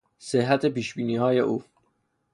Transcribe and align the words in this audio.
صحت 0.19 0.65
پیشبینیهای 0.65 1.39
او 1.39 1.63